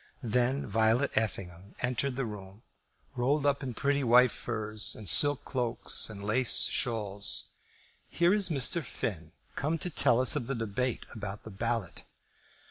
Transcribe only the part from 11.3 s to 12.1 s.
the ballot."